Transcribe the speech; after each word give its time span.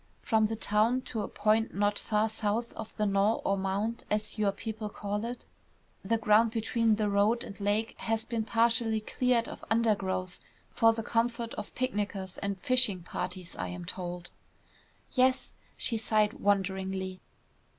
From 0.23 0.47
the 0.47 0.55
town 0.55 1.01
to 1.01 1.21
a 1.21 1.27
point 1.27 1.75
not 1.75 1.99
far 1.99 2.27
south 2.27 2.73
of 2.73 2.91
the 2.97 3.05
knoll 3.05 3.39
or 3.45 3.55
mound, 3.55 4.03
as 4.09 4.35
your 4.39 4.51
people 4.51 4.89
call 4.89 5.23
it, 5.25 5.45
the 6.03 6.17
ground 6.17 6.49
between 6.49 6.95
the 6.95 7.07
road 7.07 7.43
and 7.43 7.59
lake 7.59 7.93
has 7.99 8.25
been 8.25 8.43
partially 8.43 8.99
cleared 8.99 9.47
of 9.47 9.63
undergrowth 9.69 10.39
for 10.71 10.91
the 10.91 11.03
comfort 11.03 11.53
of 11.53 11.75
picnickers 11.75 12.39
and 12.39 12.57
fishing 12.61 13.03
parties, 13.03 13.55
I 13.55 13.67
am 13.67 13.85
told." 13.85 14.31
"Yes." 15.11 15.53
She 15.77 15.97
sighed 15.99 16.33
wonderingly. 16.33 17.21